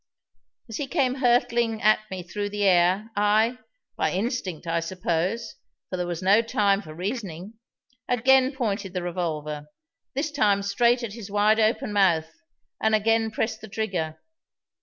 As 0.67 0.77
he 0.77 0.87
came 0.87 1.13
hurtling 1.13 1.79
at 1.83 1.99
me 2.09 2.23
through 2.23 2.49
the 2.49 2.63
air 2.63 3.11
I 3.15 3.59
by 3.95 4.11
instinct, 4.13 4.65
I 4.65 4.79
suppose, 4.79 5.57
for 5.91 5.97
there 5.97 6.07
was 6.07 6.23
no 6.23 6.41
time 6.41 6.81
for 6.81 6.91
reasoning 6.95 7.59
again 8.09 8.51
pointed 8.51 8.93
the 8.93 9.03
revolver, 9.03 9.67
this 10.15 10.31
time 10.31 10.63
straight 10.63 11.03
at 11.03 11.13
his 11.13 11.29
wide 11.29 11.59
open 11.59 11.93
mouth, 11.93 12.31
and 12.81 12.95
again 12.95 13.29
pressed 13.29 13.61
the 13.61 13.67
trigger. 13.69 14.17